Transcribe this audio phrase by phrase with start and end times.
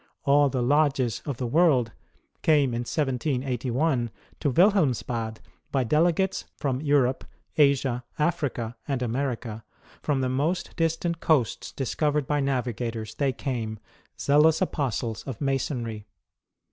[0.25, 1.91] All the lodges of the world
[2.41, 5.37] came in 1781 to Wilhelmsbad
[5.71, 7.23] by delegates from Europe,
[7.55, 9.63] Asia, Africa, and America;
[10.01, 13.77] from the most distant coasts discovered by navigators, they came,
[14.19, 16.07] zealous apostles of Masonry